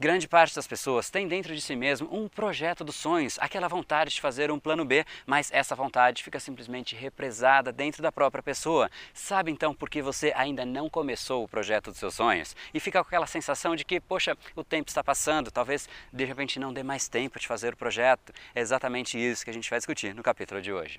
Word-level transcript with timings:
Grande 0.00 0.26
parte 0.26 0.54
das 0.54 0.66
pessoas 0.66 1.10
tem 1.10 1.28
dentro 1.28 1.54
de 1.54 1.60
si 1.60 1.76
mesmo 1.76 2.08
um 2.10 2.26
projeto 2.26 2.82
dos 2.82 2.96
sonhos, 2.96 3.38
aquela 3.38 3.68
vontade 3.68 4.14
de 4.14 4.20
fazer 4.22 4.50
um 4.50 4.58
plano 4.58 4.82
B, 4.82 5.04
mas 5.26 5.50
essa 5.52 5.76
vontade 5.76 6.24
fica 6.24 6.40
simplesmente 6.40 6.96
represada 6.96 7.70
dentro 7.70 8.02
da 8.02 8.10
própria 8.10 8.42
pessoa. 8.42 8.90
Sabe 9.12 9.50
então 9.50 9.74
por 9.74 9.90
que 9.90 10.00
você 10.00 10.32
ainda 10.34 10.64
não 10.64 10.88
começou 10.88 11.44
o 11.44 11.48
projeto 11.48 11.90
dos 11.90 11.98
seus 11.98 12.14
sonhos? 12.14 12.56
E 12.72 12.80
fica 12.80 13.02
com 13.02 13.08
aquela 13.08 13.26
sensação 13.26 13.76
de 13.76 13.84
que, 13.84 14.00
poxa, 14.00 14.34
o 14.56 14.64
tempo 14.64 14.88
está 14.88 15.04
passando, 15.04 15.50
talvez 15.50 15.86
de 16.10 16.24
repente 16.24 16.58
não 16.58 16.72
dê 16.72 16.82
mais 16.82 17.06
tempo 17.06 17.38
de 17.38 17.46
fazer 17.46 17.74
o 17.74 17.76
projeto. 17.76 18.32
É 18.54 18.60
exatamente 18.62 19.18
isso 19.18 19.44
que 19.44 19.50
a 19.50 19.54
gente 19.54 19.68
vai 19.68 19.80
discutir 19.80 20.14
no 20.14 20.22
capítulo 20.22 20.62
de 20.62 20.72
hoje. 20.72 20.98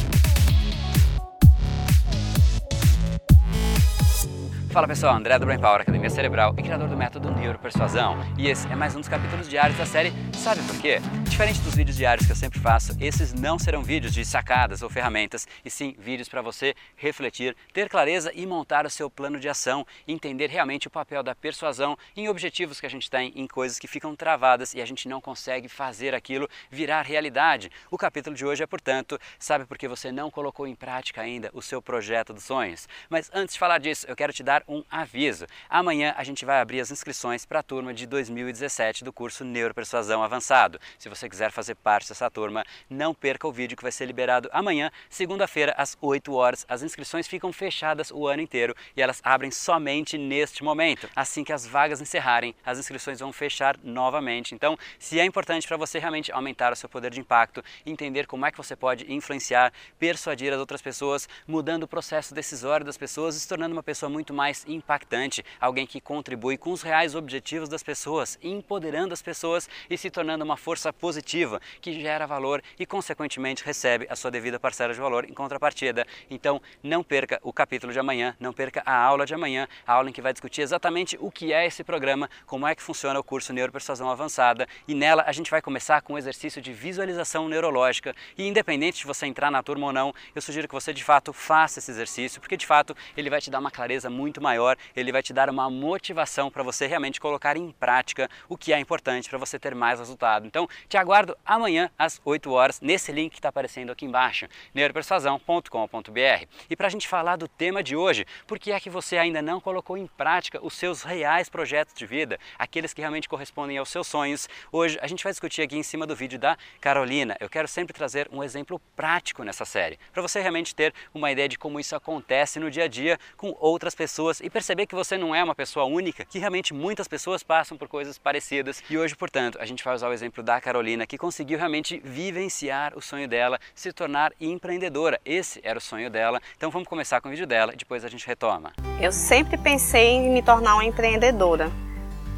Fala 4.71 4.87
pessoal, 4.87 5.13
André 5.15 5.37
do 5.37 5.45
Brain 5.45 5.59
Power, 5.59 5.81
Academia 5.81 6.09
Cerebral 6.09 6.55
e 6.57 6.63
criador 6.63 6.87
do 6.87 6.95
método 6.95 7.29
Neuropersuasão. 7.29 8.15
E 8.37 8.47
esse 8.47 8.65
é 8.67 8.75
mais 8.75 8.95
um 8.95 9.01
dos 9.01 9.09
capítulos 9.09 9.49
diários 9.49 9.77
da 9.77 9.85
série 9.85 10.13
Sabe 10.41 10.63
por 10.63 10.81
quê? 10.81 10.97
Diferente 11.29 11.61
dos 11.61 11.75
vídeos 11.75 11.95
diários 11.95 12.25
que 12.25 12.31
eu 12.31 12.35
sempre 12.35 12.59
faço, 12.59 12.97
esses 12.99 13.31
não 13.31 13.59
serão 13.59 13.83
vídeos 13.83 14.11
de 14.11 14.25
sacadas 14.25 14.81
ou 14.81 14.89
ferramentas, 14.89 15.47
e 15.63 15.69
sim 15.69 15.95
vídeos 15.99 16.27
para 16.27 16.41
você 16.41 16.73
refletir, 16.95 17.55
ter 17.71 17.87
clareza 17.87 18.31
e 18.33 18.43
montar 18.47 18.87
o 18.87 18.89
seu 18.89 19.07
plano 19.07 19.39
de 19.39 19.47
ação, 19.47 19.85
entender 20.07 20.49
realmente 20.49 20.87
o 20.87 20.89
papel 20.89 21.21
da 21.21 21.35
persuasão 21.35 21.95
em 22.17 22.27
objetivos 22.27 22.79
que 22.79 22.87
a 22.87 22.89
gente 22.89 23.07
tem, 23.07 23.31
em 23.35 23.45
coisas 23.45 23.77
que 23.77 23.87
ficam 23.87 24.15
travadas 24.15 24.73
e 24.73 24.81
a 24.81 24.85
gente 24.85 25.07
não 25.07 25.21
consegue 25.21 25.67
fazer 25.67 26.15
aquilo 26.15 26.49
virar 26.71 27.03
realidade. 27.03 27.71
O 27.91 27.99
capítulo 27.99 28.35
de 28.35 28.43
hoje 28.43 28.63
é, 28.63 28.67
portanto, 28.67 29.19
sabe 29.37 29.65
por 29.65 29.77
que 29.77 29.87
você 29.87 30.11
não 30.11 30.31
colocou 30.31 30.65
em 30.65 30.75
prática 30.75 31.21
ainda 31.21 31.51
o 31.53 31.61
seu 31.61 31.83
projeto 31.83 32.33
dos 32.33 32.45
sonhos? 32.45 32.89
Mas 33.09 33.29
antes 33.31 33.53
de 33.53 33.59
falar 33.59 33.77
disso, 33.77 34.07
eu 34.07 34.15
quero 34.15 34.33
te 34.33 34.41
dar 34.41 34.60
um 34.67 34.83
aviso. 34.89 35.45
Amanhã 35.69 36.13
a 36.17 36.23
gente 36.23 36.45
vai 36.45 36.59
abrir 36.59 36.79
as 36.79 36.91
inscrições 36.91 37.45
para 37.45 37.59
a 37.59 37.63
turma 37.63 37.93
de 37.93 38.05
2017 38.05 39.03
do 39.03 39.13
curso 39.13 39.43
Neuropersuasão 39.43 40.23
Avançado. 40.23 40.79
Se 40.97 41.09
você 41.09 41.29
quiser 41.29 41.51
fazer 41.51 41.75
parte 41.75 42.09
dessa 42.09 42.29
turma, 42.29 42.63
não 42.89 43.13
perca 43.13 43.47
o 43.47 43.51
vídeo 43.51 43.77
que 43.77 43.83
vai 43.83 43.91
ser 43.91 44.05
liberado 44.05 44.49
amanhã, 44.51 44.91
segunda-feira, 45.09 45.73
às 45.77 45.97
8 46.01 46.33
horas. 46.33 46.65
As 46.67 46.83
inscrições 46.83 47.27
ficam 47.27 47.53
fechadas 47.53 48.11
o 48.11 48.27
ano 48.27 48.41
inteiro 48.41 48.75
e 48.95 49.01
elas 49.01 49.21
abrem 49.23 49.51
somente 49.51 50.17
neste 50.17 50.63
momento. 50.63 51.09
Assim 51.15 51.43
que 51.43 51.53
as 51.53 51.65
vagas 51.65 52.01
encerrarem, 52.01 52.55
as 52.65 52.79
inscrições 52.79 53.19
vão 53.19 53.31
fechar 53.31 53.77
novamente. 53.83 54.53
Então, 54.53 54.77
se 54.99 55.19
é 55.19 55.25
importante 55.25 55.67
para 55.67 55.77
você 55.77 55.99
realmente 55.99 56.31
aumentar 56.31 56.73
o 56.73 56.75
seu 56.75 56.89
poder 56.89 57.11
de 57.11 57.19
impacto, 57.19 57.63
entender 57.85 58.27
como 58.27 58.45
é 58.45 58.51
que 58.51 58.57
você 58.57 58.75
pode 58.75 59.11
influenciar, 59.11 59.71
persuadir 59.99 60.51
as 60.51 60.59
outras 60.59 60.81
pessoas, 60.81 61.29
mudando 61.47 61.83
o 61.83 61.87
processo 61.87 62.33
decisório 62.33 62.85
das 62.85 62.97
pessoas 62.97 63.35
e 63.35 63.39
se 63.39 63.47
tornando 63.47 63.73
uma 63.73 63.83
pessoa 63.83 64.09
muito 64.09 64.33
mais 64.33 64.50
mais 64.51 64.65
impactante, 64.67 65.43
alguém 65.59 65.87
que 65.87 66.01
contribui 66.01 66.57
com 66.57 66.71
os 66.71 66.81
reais 66.81 67.15
objetivos 67.15 67.69
das 67.69 67.81
pessoas, 67.81 68.37
empoderando 68.43 69.13
as 69.13 69.21
pessoas 69.21 69.69
e 69.89 69.97
se 69.97 70.11
tornando 70.11 70.43
uma 70.43 70.57
força 70.57 70.91
positiva 70.91 71.61
que 71.79 71.93
gera 71.93 72.27
valor 72.27 72.61
e, 72.77 72.85
consequentemente, 72.85 73.63
recebe 73.63 74.07
a 74.09 74.15
sua 74.15 74.29
devida 74.29 74.59
parcela 74.59 74.93
de 74.93 74.99
valor 74.99 75.23
em 75.23 75.33
contrapartida. 75.33 76.05
Então, 76.29 76.61
não 76.83 77.01
perca 77.01 77.39
o 77.43 77.53
capítulo 77.53 77.93
de 77.93 77.99
amanhã, 77.99 78.35
não 78.39 78.51
perca 78.51 78.83
a 78.85 78.93
aula 78.93 79.25
de 79.25 79.33
amanhã, 79.33 79.67
a 79.87 79.93
aula 79.93 80.09
em 80.09 80.13
que 80.13 80.21
vai 80.21 80.33
discutir 80.33 80.61
exatamente 80.61 81.17
o 81.21 81.31
que 81.31 81.53
é 81.53 81.65
esse 81.65 81.83
programa, 81.83 82.29
como 82.45 82.67
é 82.67 82.75
que 82.75 82.83
funciona 82.83 83.19
o 83.19 83.23
curso 83.23 83.53
Neuropersuasão 83.53 84.09
Avançada 84.09 84.67
e 84.85 84.93
nela 84.93 85.23
a 85.25 85.31
gente 85.31 85.49
vai 85.49 85.61
começar 85.61 86.01
com 86.01 86.13
um 86.13 86.17
exercício 86.17 86.61
de 86.61 86.73
visualização 86.73 87.47
neurológica 87.47 88.13
e 88.37 88.45
independente 88.45 88.99
de 88.99 89.05
você 89.05 89.25
entrar 89.25 89.49
na 89.49 89.63
turma 89.63 89.87
ou 89.87 89.93
não, 89.93 90.13
eu 90.35 90.41
sugiro 90.41 90.67
que 90.67 90.73
você 90.73 90.93
de 90.93 91.03
fato 91.03 91.31
faça 91.31 91.79
esse 91.79 91.91
exercício, 91.91 92.41
porque 92.41 92.57
de 92.57 92.65
fato 92.65 92.95
ele 93.15 93.29
vai 93.29 93.39
te 93.39 93.49
dar 93.49 93.59
uma 93.59 93.71
clareza 93.71 94.09
muito 94.09 94.40
maior, 94.41 94.77
ele 94.95 95.11
vai 95.11 95.21
te 95.21 95.33
dar 95.33 95.49
uma 95.49 95.69
motivação 95.69 96.49
para 96.49 96.63
você 96.63 96.87
realmente 96.87 97.19
colocar 97.19 97.55
em 97.55 97.71
prática 97.71 98.29
o 98.49 98.57
que 98.57 98.73
é 98.73 98.79
importante 98.79 99.29
para 99.29 99.37
você 99.37 99.59
ter 99.59 99.75
mais 99.75 99.99
resultado. 99.99 100.45
Então, 100.45 100.67
te 100.87 100.97
aguardo 100.97 101.37
amanhã 101.45 101.89
às 101.97 102.21
8 102.23 102.51
horas 102.51 102.81
nesse 102.81 103.11
link 103.11 103.31
que 103.31 103.39
está 103.39 103.49
aparecendo 103.49 103.91
aqui 103.91 104.05
embaixo, 104.05 104.47
neuropersuasão.com.br. 104.73 106.45
E 106.69 106.75
para 106.75 106.87
a 106.87 106.89
gente 106.89 107.07
falar 107.07 107.35
do 107.35 107.47
tema 107.47 107.83
de 107.83 107.95
hoje, 107.95 108.25
por 108.47 108.59
que 108.59 108.71
é 108.71 108.79
que 108.79 108.89
você 108.89 109.17
ainda 109.17 109.41
não 109.41 109.59
colocou 109.59 109.97
em 109.97 110.07
prática 110.07 110.63
os 110.63 110.73
seus 110.73 111.03
reais 111.03 111.49
projetos 111.49 111.93
de 111.93 112.05
vida, 112.05 112.39
aqueles 112.57 112.93
que 112.93 113.01
realmente 113.01 113.29
correspondem 113.29 113.77
aos 113.77 113.89
seus 113.89 114.07
sonhos? 114.07 114.47
Hoje 114.71 114.97
a 115.01 115.07
gente 115.07 115.23
vai 115.23 115.31
discutir 115.31 115.61
aqui 115.61 115.77
em 115.77 115.83
cima 115.83 116.07
do 116.07 116.15
vídeo 116.15 116.39
da 116.39 116.57
Carolina. 116.79 117.35
Eu 117.39 117.49
quero 117.49 117.67
sempre 117.67 117.93
trazer 117.93 118.29
um 118.31 118.43
exemplo 118.43 118.81
prático 118.95 119.43
nessa 119.43 119.65
série, 119.65 119.99
para 120.11 120.21
você 120.21 120.39
realmente 120.39 120.73
ter 120.73 120.93
uma 121.13 121.31
ideia 121.31 121.49
de 121.49 121.57
como 121.57 121.79
isso 121.79 121.95
acontece 121.95 122.59
no 122.59 122.71
dia 122.71 122.85
a 122.85 122.87
dia 122.87 123.19
com 123.37 123.55
outras 123.59 123.95
pessoas 123.95 124.30
pessoas 124.31 124.41
e 124.41 124.49
perceber 124.49 124.85
que 124.85 124.95
você 124.95 125.17
não 125.17 125.35
é 125.35 125.43
uma 125.43 125.53
pessoa 125.53 125.85
única, 125.85 126.23
que 126.23 126.39
realmente 126.39 126.73
muitas 126.73 127.07
pessoas 127.07 127.43
passam 127.43 127.77
por 127.77 127.87
coisas 127.87 128.17
parecidas. 128.17 128.81
E 128.89 128.97
hoje, 128.97 129.15
portanto, 129.15 129.57
a 129.59 129.65
gente 129.65 129.83
vai 129.83 129.93
usar 129.93 130.07
o 130.07 130.13
exemplo 130.13 130.41
da 130.41 130.61
Carolina, 130.61 131.05
que 131.05 131.17
conseguiu 131.17 131.57
realmente 131.57 132.01
vivenciar 132.03 132.93
o 132.95 133.01
sonho 133.01 133.27
dela, 133.27 133.59
se 133.75 133.91
tornar 133.91 134.31
empreendedora. 134.39 135.19
Esse 135.25 135.59
era 135.63 135.77
o 135.77 135.81
sonho 135.81 136.09
dela. 136.09 136.39
Então 136.55 136.71
vamos 136.71 136.87
começar 136.87 137.19
com 137.19 137.27
o 137.27 137.31
vídeo 137.31 137.47
dela 137.47 137.73
e 137.73 137.77
depois 137.77 138.05
a 138.05 138.09
gente 138.09 138.25
retoma. 138.25 138.71
Eu 139.01 139.11
sempre 139.11 139.57
pensei 139.57 140.11
em 140.11 140.29
me 140.29 140.41
tornar 140.41 140.75
uma 140.75 140.85
empreendedora. 140.85 141.69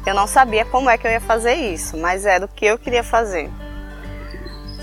Eu 0.06 0.14
não 0.14 0.26
sabia 0.26 0.64
como 0.64 0.90
é 0.90 0.98
que 0.98 1.06
eu 1.06 1.10
ia 1.10 1.20
fazer 1.20 1.54
isso, 1.54 1.96
mas 1.96 2.26
era 2.26 2.44
o 2.44 2.48
que 2.48 2.66
eu 2.66 2.78
queria 2.78 3.02
fazer. 3.02 3.50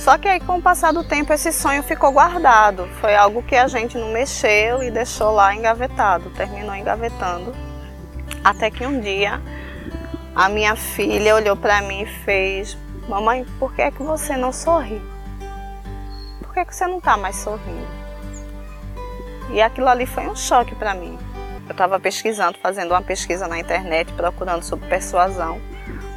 Só 0.01 0.17
que 0.17 0.27
aí, 0.27 0.39
com 0.39 0.57
o 0.57 0.61
passar 0.61 0.91
do 0.91 1.03
tempo, 1.03 1.31
esse 1.31 1.53
sonho 1.53 1.83
ficou 1.83 2.11
guardado. 2.11 2.87
Foi 2.99 3.15
algo 3.15 3.43
que 3.43 3.55
a 3.55 3.67
gente 3.67 3.99
não 3.99 4.11
mexeu 4.11 4.81
e 4.81 4.89
deixou 4.89 5.29
lá 5.29 5.53
engavetado, 5.53 6.31
terminou 6.31 6.75
engavetando. 6.75 7.53
Até 8.43 8.71
que 8.71 8.83
um 8.83 8.99
dia 8.99 9.39
a 10.35 10.49
minha 10.49 10.75
filha 10.75 11.35
olhou 11.35 11.55
para 11.55 11.83
mim 11.83 12.01
e 12.01 12.07
fez: 12.07 12.75
Mamãe, 13.07 13.45
por 13.59 13.75
que 13.75 13.83
é 13.83 13.91
que 13.91 14.01
você 14.01 14.35
não 14.35 14.51
sorri? 14.51 14.99
Por 16.41 16.51
que, 16.51 16.61
é 16.61 16.65
que 16.65 16.75
você 16.75 16.87
não 16.87 16.97
está 16.97 17.15
mais 17.15 17.35
sorrindo? 17.35 17.87
E 19.51 19.61
aquilo 19.61 19.87
ali 19.87 20.07
foi 20.07 20.27
um 20.27 20.35
choque 20.35 20.73
para 20.73 20.95
mim. 20.95 21.15
Eu 21.67 21.73
estava 21.73 21.99
pesquisando, 21.99 22.57
fazendo 22.57 22.89
uma 22.89 23.03
pesquisa 23.03 23.47
na 23.47 23.59
internet, 23.59 24.11
procurando 24.13 24.63
sobre 24.63 24.89
persuasão, 24.89 25.61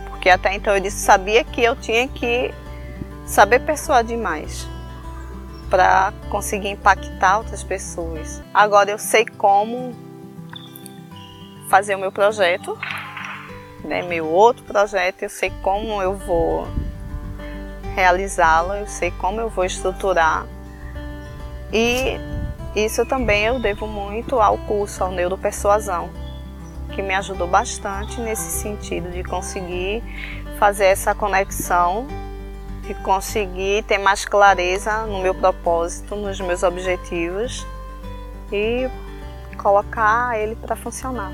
porque 0.08 0.30
até 0.30 0.54
então 0.54 0.74
eu 0.74 0.80
disse, 0.80 1.04
sabia 1.04 1.44
que 1.44 1.62
eu 1.62 1.76
tinha 1.76 2.08
que 2.08 2.54
saber 3.26 3.60
persuadir 3.60 4.18
mais 4.18 4.66
para 5.70 6.12
conseguir 6.30 6.68
impactar 6.68 7.38
outras 7.38 7.62
pessoas. 7.62 8.42
Agora 8.52 8.90
eu 8.90 8.98
sei 8.98 9.24
como 9.24 9.94
fazer 11.68 11.94
o 11.94 11.98
meu 11.98 12.12
projeto, 12.12 12.78
né, 13.82 14.02
meu 14.02 14.26
outro 14.26 14.62
projeto, 14.64 15.22
eu 15.22 15.28
sei 15.28 15.50
como 15.62 16.00
eu 16.00 16.14
vou 16.14 16.68
realizá-lo, 17.94 18.74
eu 18.74 18.86
sei 18.86 19.10
como 19.12 19.40
eu 19.40 19.48
vou 19.48 19.64
estruturar. 19.64 20.46
E 21.72 22.18
isso 22.74 23.04
também 23.06 23.44
eu 23.44 23.58
devo 23.58 23.86
muito 23.86 24.40
ao 24.40 24.58
curso, 24.58 25.02
ao 25.02 25.10
Neuropersuasão, 25.10 26.10
que 26.94 27.02
me 27.02 27.14
ajudou 27.14 27.48
bastante 27.48 28.20
nesse 28.20 28.60
sentido 28.60 29.10
de 29.10 29.24
conseguir 29.24 30.02
fazer 30.58 30.86
essa 30.86 31.14
conexão 31.14 32.06
e 32.88 32.94
conseguir 32.94 33.82
ter 33.84 33.98
mais 33.98 34.24
clareza 34.24 35.06
no 35.06 35.20
meu 35.20 35.34
propósito, 35.34 36.14
nos 36.16 36.40
meus 36.40 36.62
objetivos 36.62 37.66
e 38.52 38.88
colocar 39.56 40.38
ele 40.38 40.54
para 40.56 40.76
funcionar. 40.76 41.32